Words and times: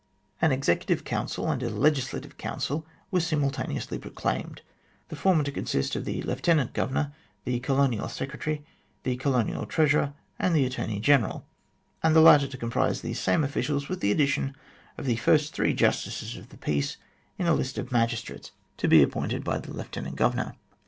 An 0.41 0.51
Executive 0.51 1.03
Council 1.03 1.51
and 1.51 1.61
a 1.61 1.69
Legislative 1.69 2.35
Council 2.39 2.87
were 3.11 3.19
simultaneously 3.19 3.99
proclaimed, 3.99 4.63
the 5.09 5.15
former 5.15 5.43
to 5.43 5.51
con 5.51 5.67
sist 5.67 5.95
of 5.95 6.05
the 6.05 6.23
Lieutenant 6.23 6.73
Governor, 6.73 7.13
the 7.45 7.59
Colonial 7.59 8.09
Secretary, 8.09 8.65
the 9.03 9.15
Colonial 9.17 9.67
Treasurer, 9.67 10.15
and 10.39 10.55
the 10.55 10.65
Attorney 10.65 10.99
General, 10.99 11.45
and 12.01 12.15
the 12.15 12.19
latter 12.19 12.47
to 12.47 12.57
comprise 12.57 13.01
these 13.01 13.19
same 13.19 13.43
officials 13.43 13.89
with 13.89 13.99
the 13.99 14.11
addition 14.11 14.55
of 14.97 15.05
the 15.05 15.17
first 15.17 15.53
three 15.53 15.75
justices 15.75 16.35
of 16.35 16.49
the 16.49 16.57
peace 16.57 16.97
in 17.37 17.45
a 17.45 17.53
list 17.53 17.77
of 17.77 17.91
magistrates 17.91 18.51
to 18.77 18.87
be 18.87 19.05
42 19.05 19.05
THE 19.05 19.05
GLADSTONE 19.05 19.11
COLONY 19.11 19.11
appointed 19.11 19.43
by 19.43 19.57
the 19.59 19.77
Lieutenant 19.77 20.15
Governor. 20.15 20.55